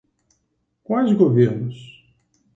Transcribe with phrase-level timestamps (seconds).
[0.87, 1.79] Quais governos?